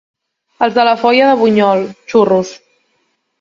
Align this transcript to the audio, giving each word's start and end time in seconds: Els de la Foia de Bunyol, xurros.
Els 0.67 0.71
de 0.77 0.85
la 0.87 0.93
Foia 1.01 1.27
de 1.31 1.35
Bunyol, 1.41 1.85
xurros. 2.15 2.55